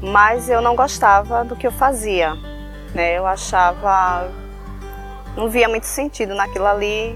mas 0.02 0.50
eu 0.50 0.64
não 0.64 0.76
gostava 0.76 1.46
do 1.46 1.56
que 1.56 1.68
eu 1.68 1.72
fazia. 1.72 2.34
Né? 2.96 3.20
Eu 3.20 3.28
achava, 3.28 4.32
não 5.38 5.48
via 5.48 5.70
muito 5.70 5.86
sentido 5.86 6.34
naquilo 6.34 6.66
ali, 6.66 7.16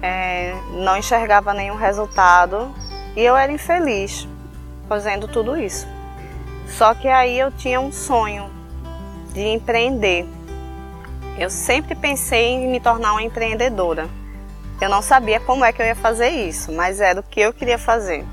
é, 0.00 0.54
não 0.82 0.96
enxergava 0.96 1.52
nenhum 1.52 1.76
resultado 1.76 2.74
e 3.14 3.20
eu 3.20 3.36
era 3.36 3.52
infeliz 3.52 4.26
fazendo 4.88 5.28
tudo 5.28 5.58
isso. 5.58 5.86
Só 6.66 6.94
que 6.94 7.06
aí 7.06 7.38
eu 7.38 7.52
tinha 7.52 7.78
um 7.82 7.92
sonho 7.92 8.50
de 9.34 9.42
empreender. 9.42 10.35
Eu 11.38 11.50
sempre 11.50 11.94
pensei 11.94 12.54
em 12.54 12.68
me 12.68 12.80
tornar 12.80 13.12
uma 13.12 13.22
empreendedora. 13.22 14.08
Eu 14.80 14.88
não 14.88 15.02
sabia 15.02 15.38
como 15.38 15.66
é 15.66 15.72
que 15.72 15.82
eu 15.82 15.86
ia 15.86 15.94
fazer 15.94 16.30
isso, 16.30 16.72
mas 16.72 16.98
era 16.98 17.20
o 17.20 17.22
que 17.22 17.40
eu 17.40 17.52
queria 17.52 17.76
fazer. 17.76 18.24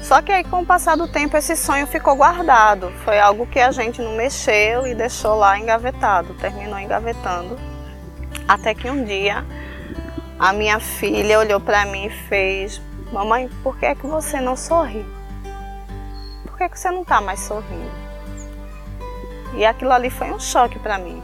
Só 0.00 0.22
que 0.22 0.30
aí, 0.30 0.44
com 0.44 0.60
o 0.60 0.66
passar 0.66 0.96
do 0.96 1.08
tempo, 1.08 1.36
esse 1.36 1.56
sonho 1.56 1.86
ficou 1.88 2.14
guardado. 2.14 2.92
Foi 3.04 3.18
algo 3.18 3.46
que 3.46 3.58
a 3.58 3.72
gente 3.72 4.00
não 4.00 4.16
mexeu 4.16 4.86
e 4.86 4.94
deixou 4.94 5.34
lá 5.34 5.58
engavetado, 5.58 6.34
terminou 6.34 6.78
engavetando. 6.78 7.58
Até 8.46 8.74
que 8.74 8.88
um 8.88 9.04
dia 9.04 9.44
a 10.38 10.52
minha 10.52 10.78
filha 10.78 11.38
olhou 11.38 11.60
para 11.60 11.84
mim 11.84 12.06
e 12.06 12.10
fez: 12.10 12.80
Mamãe, 13.12 13.48
por 13.62 13.76
que 13.76 13.86
é 13.86 13.94
que 13.94 14.06
você 14.06 14.40
não 14.40 14.56
sorri? 14.56 15.04
Por 16.44 16.56
que, 16.56 16.64
é 16.64 16.68
que 16.68 16.78
você 16.78 16.90
não 16.92 17.02
está 17.02 17.20
mais 17.20 17.40
sorrindo? 17.40 17.90
E 19.54 19.64
aquilo 19.64 19.92
ali 19.92 20.10
foi 20.10 20.30
um 20.30 20.38
choque 20.38 20.78
para 20.78 20.96
mim 20.98 21.20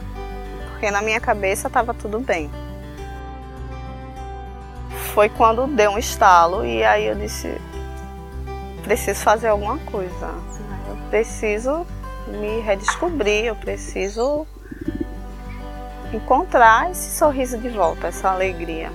porque 0.79 0.89
na 0.91 1.01
minha 1.01 1.19
cabeça 1.19 1.67
estava 1.67 1.93
tudo 1.93 2.21
bem. 2.21 2.49
Foi 5.13 5.27
quando 5.27 5.67
deu 5.67 5.91
um 5.91 5.99
estalo 5.99 6.65
e 6.65 6.81
aí 6.85 7.05
eu 7.05 7.15
disse: 7.15 7.53
preciso 8.81 9.19
fazer 9.21 9.49
alguma 9.49 9.77
coisa. 9.79 10.33
Eu 10.87 10.95
preciso 11.09 11.85
me 12.27 12.61
redescobrir, 12.61 13.43
eu 13.43 13.57
preciso 13.57 14.47
encontrar 16.13 16.89
esse 16.91 17.17
sorriso 17.17 17.57
de 17.57 17.67
volta, 17.67 18.07
essa 18.07 18.29
alegria. 18.29 18.89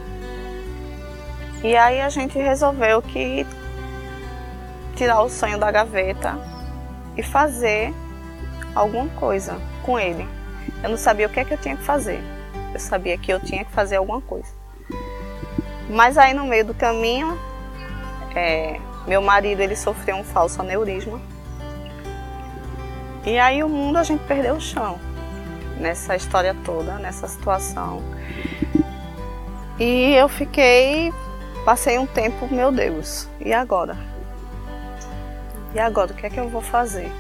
E 1.63 1.77
aí 1.77 2.01
a 2.01 2.09
gente 2.09 2.39
resolveu 2.39 3.03
que 3.03 3.47
tirar 4.97 5.21
o 5.21 5.29
sonho 5.29 5.59
da 5.59 5.71
gaveta 5.71 6.39
e 7.15 7.23
fazer 7.23 7.93
alguma 8.75 9.09
coisa 9.17 9.59
com 9.83 9.99
ele. 9.99 10.27
Eu 10.85 10.91
não 10.91 10.99
sabia 10.99 11.27
o 11.27 11.31
que 11.31 11.41
é 11.41 11.45
que 11.47 11.55
eu 11.55 11.57
tinha 11.57 11.75
que 11.75 11.83
fazer. 11.83 12.21
Eu 12.75 12.79
sabia 12.79 13.17
que 13.17 13.33
eu 13.33 13.41
tinha 13.41 13.65
que 13.65 13.73
fazer 13.73 13.97
alguma 13.97 14.21
coisa. 14.21 14.53
Mas 15.89 16.19
aí 16.19 16.35
no 16.35 16.45
meio 16.45 16.67
do 16.67 16.75
caminho, 16.75 17.39
é, 18.37 18.79
meu 19.07 19.23
marido 19.23 19.61
ele 19.61 19.75
sofreu 19.77 20.17
um 20.17 20.23
falso 20.23 20.61
aneurisma. 20.61 21.19
E 23.25 23.39
aí 23.39 23.65
o 23.65 23.69
mundo 23.69 23.97
a 23.97 24.03
gente 24.03 24.23
perdeu 24.25 24.57
o 24.57 24.61
chão 24.61 25.01
nessa 25.81 26.17
história 26.17 26.55
toda, 26.67 26.99
nessa 26.99 27.27
situação. 27.29 28.03
E 29.81 30.15
eu 30.15 30.29
fiquei, 30.29 31.15
passei 31.65 31.99
um 31.99 32.07
tempo, 32.07 32.47
meu 32.53 32.71
Deus, 32.71 33.27
e 33.41 33.55
agora? 33.55 33.97
E 35.75 35.81
agora, 35.81 36.13
o 36.13 36.15
que 36.15 36.27
é 36.27 36.31
que 36.31 36.39
eu 36.39 36.51
vou 36.51 36.61
fazer? 36.61 37.11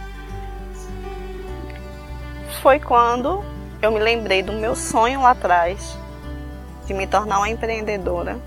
foi 2.65 2.81
quando 2.81 3.45
eu 3.85 3.93
me 3.93 3.99
lembrei 3.99 4.43
do 4.43 4.53
meu 4.55 4.75
sonho 4.75 5.21
lá 5.21 5.33
atrás, 5.33 5.97
de 6.87 6.95
me 6.95 7.07
tornar 7.07 7.37
uma 7.37 7.51
empreendedora 7.51 8.41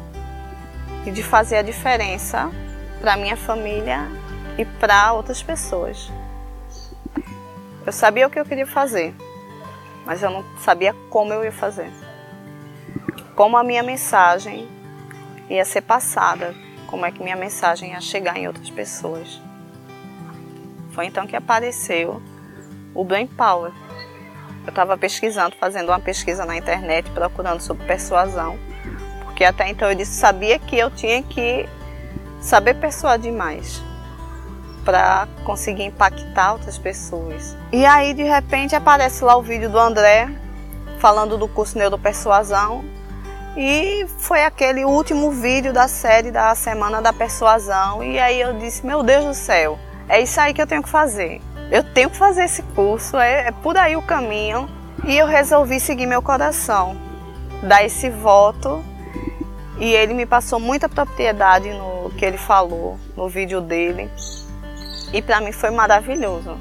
e 1.05 1.11
de 1.11 1.21
fazer 1.21 1.57
a 1.57 1.61
diferença 1.61 2.49
para 2.99 3.15
minha 3.15 3.37
família 3.37 4.07
e 4.57 4.65
para 4.65 5.13
outras 5.13 5.43
pessoas. 5.43 6.11
Eu 7.85 7.93
sabia 7.93 8.25
o 8.25 8.31
que 8.31 8.39
eu 8.39 8.45
queria 8.45 8.65
fazer, 8.65 9.13
mas 10.07 10.23
eu 10.23 10.31
não 10.31 10.43
sabia 10.59 10.95
como 11.11 11.31
eu 11.31 11.43
ia 11.43 11.51
fazer. 11.51 11.91
Como 13.35 13.55
a 13.55 13.63
minha 13.63 13.83
mensagem 13.83 14.67
ia 15.47 15.63
ser 15.63 15.81
passada, 15.81 16.55
como 16.87 17.05
é 17.05 17.11
que 17.11 17.21
minha 17.21 17.35
mensagem 17.35 17.91
ia 17.91 18.01
chegar 18.01 18.35
em 18.37 18.47
outras 18.47 18.71
pessoas. 18.71 19.39
Foi 20.93 21.05
então 21.05 21.27
que 21.27 21.35
apareceu 21.35 22.19
o 22.95 23.03
Brain 23.03 23.27
Power 23.27 23.71
eu 24.67 24.71
estava 24.71 24.97
pesquisando, 24.97 25.55
fazendo 25.55 25.89
uma 25.89 25.99
pesquisa 25.99 26.45
na 26.45 26.57
internet, 26.57 27.09
procurando 27.11 27.61
sobre 27.61 27.85
persuasão, 27.85 28.59
porque 29.23 29.45
até 29.45 29.69
então 29.69 29.89
eu 29.89 29.95
disse, 29.95 30.11
sabia 30.11 30.59
que 30.59 30.77
eu 30.77 30.91
tinha 30.91 31.23
que 31.23 31.67
saber 32.41 32.75
persuadir 32.75 33.31
mais 33.31 33.81
para 34.83 35.27
conseguir 35.45 35.83
impactar 35.83 36.53
outras 36.53 36.77
pessoas. 36.77 37.55
E 37.71 37.85
aí 37.85 38.13
de 38.13 38.23
repente 38.23 38.75
aparece 38.75 39.23
lá 39.23 39.37
o 39.37 39.41
vídeo 39.41 39.69
do 39.69 39.79
André 39.79 40.29
falando 40.99 41.37
do 41.37 41.47
curso 41.47 41.77
Neuropersuasão 41.77 42.83
e 43.55 44.05
foi 44.17 44.43
aquele 44.43 44.83
último 44.83 45.31
vídeo 45.31 45.71
da 45.71 45.87
série 45.87 46.29
da 46.29 46.53
Semana 46.55 47.01
da 47.01 47.13
Persuasão 47.13 48.03
e 48.03 48.19
aí 48.19 48.39
eu 48.39 48.53
disse, 48.53 48.85
meu 48.85 49.01
Deus 49.01 49.23
do 49.23 49.33
céu, 49.33 49.79
é 50.09 50.21
isso 50.21 50.39
aí 50.41 50.53
que 50.53 50.61
eu 50.61 50.67
tenho 50.67 50.83
que 50.83 50.89
fazer. 50.89 51.41
Eu 51.69 51.83
tenho 51.83 52.09
que 52.09 52.17
fazer 52.17 52.45
esse 52.45 52.61
curso, 52.61 53.17
é, 53.17 53.47
é 53.47 53.51
por 53.51 53.77
aí 53.77 53.95
o 53.95 54.01
caminho. 54.01 54.69
E 55.05 55.17
eu 55.17 55.27
resolvi 55.27 55.79
seguir 55.79 56.05
meu 56.05 56.21
coração, 56.21 56.97
dar 57.63 57.83
esse 57.83 58.09
voto. 58.09 58.83
E 59.79 59.93
ele 59.93 60.13
me 60.13 60.25
passou 60.25 60.59
muita 60.59 60.89
propriedade 60.89 61.69
no 61.71 62.09
que 62.17 62.25
ele 62.25 62.37
falou, 62.37 62.97
no 63.15 63.27
vídeo 63.29 63.61
dele. 63.61 64.09
E 65.13 65.21
para 65.21 65.39
mim 65.39 65.51
foi 65.51 65.69
maravilhoso. 65.69 66.57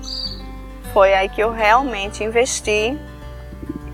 Foi 0.92 1.14
aí 1.14 1.28
que 1.28 1.40
eu 1.40 1.50
realmente 1.50 2.22
investi 2.22 2.98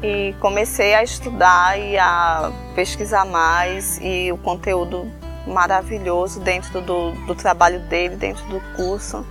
e 0.03 0.35
comecei 0.41 0.95
a 0.95 1.03
estudar 1.03 1.79
e 1.79 1.97
a 1.97 2.51
pesquisar 2.75 3.25
mais 3.25 3.99
e 4.03 4.33
o 4.33 4.37
conteúdo 4.39 5.11
maravilhoso 5.47 6.41
dentro 6.41 6.81
do, 6.81 7.13
do 7.27 7.35
trabalho 7.35 7.81
dele, 7.81 8.17
dentro 8.17 8.45
do 8.47 8.61
curso. 8.77 9.25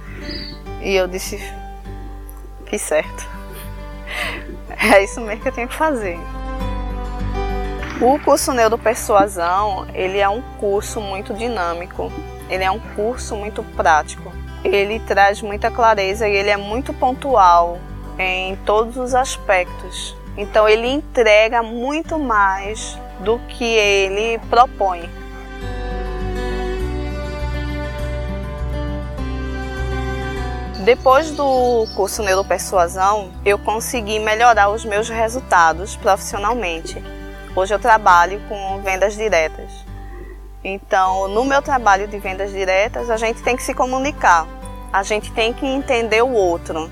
E 0.81 0.95
eu 0.95 1.07
disse, 1.07 1.39
fiz 2.71 2.81
certo. 2.81 3.29
É 4.93 5.03
isso 5.03 5.19
mesmo 5.21 5.43
que 5.43 5.49
eu 5.49 5.51
tenho 5.51 5.67
que 5.67 5.75
fazer. 5.75 6.17
O 8.01 8.17
curso 8.19 8.51
Neuropersuasão, 8.53 9.85
ele 9.93 10.17
é 10.17 10.27
um 10.27 10.41
curso 10.59 10.99
muito 10.99 11.33
dinâmico, 11.33 12.11
ele 12.49 12.63
é 12.63 12.71
um 12.71 12.79
curso 12.79 13.35
muito 13.35 13.61
prático. 13.75 14.31
Ele 14.63 14.99
traz 15.01 15.41
muita 15.41 15.69
clareza 15.69 16.27
e 16.27 16.35
ele 16.35 16.49
é 16.49 16.57
muito 16.57 16.93
pontual 16.93 17.77
em 18.17 18.55
todos 18.65 18.97
os 18.97 19.13
aspectos. 19.13 20.15
Então 20.37 20.67
ele 20.67 20.87
entrega 20.87 21.61
muito 21.61 22.17
mais 22.17 22.97
do 23.19 23.37
que 23.49 23.65
ele 23.65 24.39
propõe. 24.49 25.07
Depois 30.83 31.29
do 31.29 31.85
curso 31.95 32.23
Neuropersuasão, 32.23 33.31
eu 33.45 33.59
consegui 33.59 34.17
melhorar 34.17 34.69
os 34.69 34.83
meus 34.83 35.07
resultados 35.07 35.95
profissionalmente. 35.95 36.99
Hoje 37.55 37.71
eu 37.71 37.77
trabalho 37.77 38.41
com 38.49 38.81
vendas 38.81 39.15
diretas. 39.15 39.69
Então, 40.63 41.27
no 41.27 41.45
meu 41.45 41.61
trabalho 41.61 42.07
de 42.07 42.17
vendas 42.17 42.49
diretas, 42.51 43.11
a 43.11 43.17
gente 43.17 43.43
tem 43.43 43.55
que 43.55 43.61
se 43.61 43.75
comunicar, 43.75 44.47
a 44.91 45.03
gente 45.03 45.31
tem 45.31 45.53
que 45.53 45.67
entender 45.67 46.23
o 46.23 46.31
outro. 46.31 46.89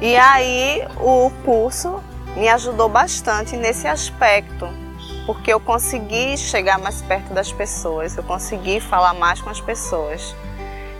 E 0.00 0.16
aí, 0.16 0.82
o 0.98 1.30
curso 1.44 2.02
me 2.34 2.48
ajudou 2.48 2.88
bastante 2.88 3.58
nesse 3.58 3.86
aspecto, 3.86 4.66
porque 5.26 5.52
eu 5.52 5.60
consegui 5.60 6.38
chegar 6.38 6.78
mais 6.78 7.02
perto 7.02 7.34
das 7.34 7.52
pessoas, 7.52 8.16
eu 8.16 8.22
consegui 8.22 8.80
falar 8.80 9.12
mais 9.12 9.42
com 9.42 9.50
as 9.50 9.60
pessoas 9.60 10.34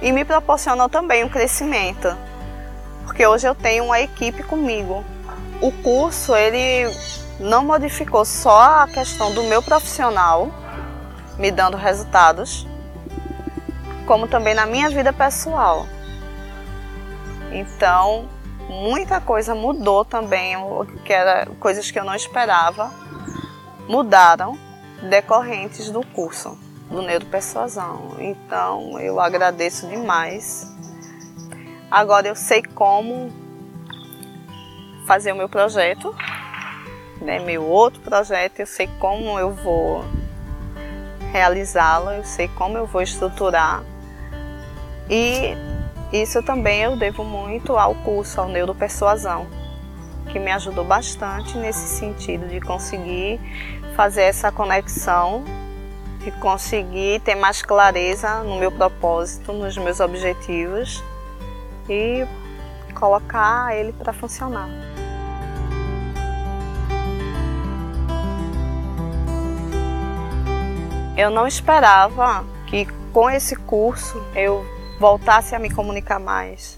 e 0.06 0.12
me 0.12 0.24
proporcionou 0.24 0.88
também 0.88 1.24
um 1.24 1.28
crescimento, 1.28 2.16
porque 3.04 3.26
hoje 3.26 3.48
eu 3.48 3.56
tenho 3.56 3.86
uma 3.86 3.98
equipe 3.98 4.40
comigo. 4.44 5.04
O 5.60 5.72
curso 5.82 6.32
ele 6.36 6.88
não 7.40 7.64
modificou 7.64 8.24
só 8.24 8.82
a 8.82 8.86
questão 8.86 9.34
do 9.34 9.42
meu 9.42 9.60
profissional, 9.60 10.48
me 11.36 11.50
dando 11.50 11.76
resultados, 11.76 12.64
como 14.06 14.28
também 14.28 14.54
na 14.54 14.64
minha 14.64 14.88
vida 14.90 15.12
pessoal. 15.12 15.88
Então, 17.50 18.28
muita 18.68 19.20
coisa 19.20 19.56
mudou 19.56 20.04
também, 20.04 20.54
que 21.04 21.12
era 21.12 21.46
coisas 21.58 21.90
que 21.90 21.98
eu 21.98 22.04
não 22.04 22.14
esperava, 22.14 22.92
mudaram 23.88 24.56
decorrentes 25.02 25.90
do 25.90 26.06
curso 26.06 26.64
do 26.90 27.02
Neuropersuasão. 27.02 28.16
Então 28.18 28.98
eu 29.00 29.20
agradeço 29.20 29.86
demais. 29.86 30.72
Agora 31.90 32.28
eu 32.28 32.34
sei 32.34 32.62
como 32.62 33.30
fazer 35.06 35.32
o 35.32 35.36
meu 35.36 35.48
projeto, 35.48 36.14
né, 37.20 37.38
meu 37.38 37.64
outro 37.64 38.00
projeto, 38.00 38.60
eu 38.60 38.66
sei 38.66 38.88
como 38.98 39.38
eu 39.38 39.52
vou 39.52 40.04
realizá-lo, 41.32 42.10
eu 42.10 42.24
sei 42.24 42.48
como 42.48 42.76
eu 42.76 42.86
vou 42.86 43.02
estruturar. 43.02 43.82
E 45.08 45.54
isso 46.12 46.42
também 46.42 46.82
eu 46.82 46.96
devo 46.96 47.24
muito 47.24 47.76
ao 47.76 47.94
curso, 47.94 48.40
ao 48.40 48.48
Neuropersuasão, 48.48 49.46
que 50.28 50.38
me 50.40 50.50
ajudou 50.50 50.84
bastante 50.84 51.56
nesse 51.56 51.86
sentido 51.86 52.48
de 52.48 52.60
conseguir 52.60 53.40
fazer 53.94 54.22
essa 54.22 54.50
conexão 54.50 55.44
de 56.26 56.32
conseguir 56.32 57.20
ter 57.20 57.36
mais 57.36 57.62
clareza 57.62 58.42
no 58.42 58.58
meu 58.58 58.72
propósito, 58.72 59.52
nos 59.52 59.78
meus 59.78 60.00
objetivos 60.00 61.00
e 61.88 62.26
colocar 62.98 63.76
ele 63.76 63.92
para 63.92 64.12
funcionar. 64.12 64.68
Eu 71.16 71.30
não 71.30 71.46
esperava 71.46 72.44
que 72.66 72.86
com 73.12 73.30
esse 73.30 73.54
curso 73.54 74.20
eu 74.34 74.66
voltasse 74.98 75.54
a 75.54 75.60
me 75.60 75.70
comunicar 75.70 76.18
mais, 76.18 76.76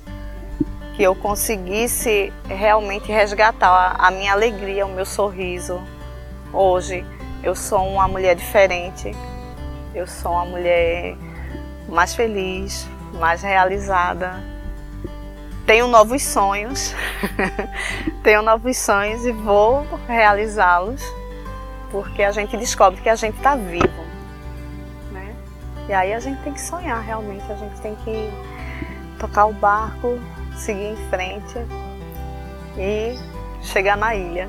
que 0.95 1.03
eu 1.03 1.15
conseguisse 1.15 2.31
realmente 2.47 3.11
resgatar 3.11 3.97
a 3.99 4.11
minha 4.11 4.33
alegria, 4.35 4.85
o 4.85 4.91
meu 4.91 5.07
sorriso. 5.07 5.81
Hoje 6.53 7.03
eu 7.43 7.55
sou 7.55 7.89
uma 7.89 8.07
mulher 8.07 8.37
diferente, 8.37 9.11
eu 9.95 10.07
sou 10.07 10.33
uma 10.33 10.45
mulher 10.45 11.17
mais 11.89 12.15
feliz, 12.15 12.87
mais 13.15 13.43
realizada. 13.43 14.43
Tenho 15.67 15.87
novos 15.87 16.23
sonhos, 16.23 16.95
tenho 18.23 18.43
novos 18.43 18.77
sonhos 18.77 19.25
e 19.27 19.33
vou 19.33 19.87
realizá-los, 20.07 21.03
porque 21.91 22.23
a 22.23 22.33
gente 22.33 22.57
descobre 22.57 23.01
que 23.01 23.09
a 23.09 23.17
gente 23.17 23.37
está 23.37 23.55
vivo. 23.55 24.05
Né? 25.13 25.35
E 25.89 25.93
aí 25.93 26.15
a 26.15 26.21
gente 26.21 26.41
tem 26.43 26.53
que 26.53 26.61
sonhar 26.61 27.03
realmente, 27.03 27.45
a 27.53 27.57
gente 27.57 27.79
tem 27.81 27.95
que 27.97 28.31
tocar 29.19 29.47
o 29.47 29.53
barco, 29.53 30.19
seguir 30.57 30.93
em 30.93 30.97
frente 31.11 31.59
e 32.79 33.19
chegar 33.63 33.97
na 33.97 34.15
ilha. 34.15 34.49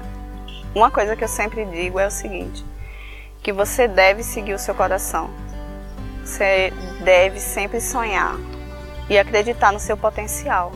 Uma 0.73 0.91
coisa 0.91 1.15
que 1.15 1.23
eu 1.23 1.28
sempre 1.28 1.65
digo 1.65 1.99
é 1.99 2.08
o 2.08 2.12
seguinte: 2.12 2.63
que 3.41 3.54
você 3.54 3.88
deve 3.88 4.23
seguir 4.23 4.54
o 4.54 4.60
seu 4.60 4.75
coração. 4.75 5.30
Você 6.23 6.71
deve 7.04 7.39
sempre 7.39 7.82
sonhar 7.82 8.36
e 9.10 9.17
acreditar 9.17 9.71
no 9.71 9.80
seu 9.80 9.97
potencial. 9.97 10.71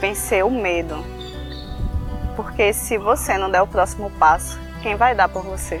Vencer 0.00 0.44
o 0.44 0.50
medo. 0.50 0.96
Porque 2.36 2.72
se 2.72 2.98
você 2.98 3.38
não 3.38 3.50
der 3.50 3.62
o 3.62 3.66
próximo 3.66 4.10
passo, 4.12 4.58
quem 4.82 4.96
vai 4.96 5.14
dar 5.14 5.28
por 5.28 5.42
você? 5.42 5.80